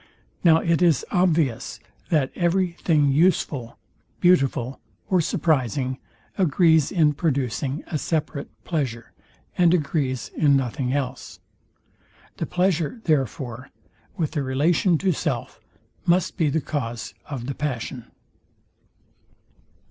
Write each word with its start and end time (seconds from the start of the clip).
Now 0.43 0.57
it 0.57 0.81
is 0.81 1.05
obvious, 1.11 1.79
that 2.09 2.31
every 2.33 2.71
thing 2.71 3.11
useful, 3.11 3.77
beautiful 4.19 4.79
or 5.11 5.21
surprising, 5.21 5.99
agrees 6.39 6.91
in 6.91 7.13
producing 7.13 7.83
a 7.85 7.99
separate 7.99 8.47
pleasure 8.63 9.11
and 9.59 9.75
agrees 9.75 10.29
in 10.29 10.57
nothing 10.57 10.91
else. 10.91 11.39
The 12.37 12.47
pleasure, 12.47 12.99
therefore, 13.03 13.69
with 14.17 14.31
the 14.31 14.41
relation 14.41 14.97
to 14.97 15.11
self 15.11 15.59
must 16.07 16.35
be 16.35 16.49
the 16.49 16.61
cause 16.61 17.13
of 17.27 17.45
the 17.45 17.53
passion. 17.53 18.09